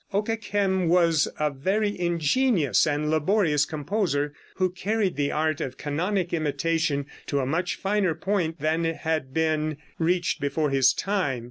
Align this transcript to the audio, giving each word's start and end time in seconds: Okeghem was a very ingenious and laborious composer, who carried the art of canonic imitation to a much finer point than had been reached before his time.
Okeghem 0.15 0.87
was 0.87 1.27
a 1.39 1.51
very 1.51 1.99
ingenious 1.99 2.87
and 2.87 3.11
laborious 3.11 3.65
composer, 3.65 4.33
who 4.55 4.71
carried 4.71 5.15
the 5.15 5.31
art 5.31 5.61
of 5.61 5.77
canonic 5.77 6.33
imitation 6.33 7.05
to 7.27 7.39
a 7.39 7.45
much 7.45 7.75
finer 7.75 8.15
point 8.15 8.59
than 8.59 8.83
had 8.85 9.31
been 9.31 9.77
reached 9.99 10.41
before 10.41 10.71
his 10.71 10.91
time. 10.91 11.39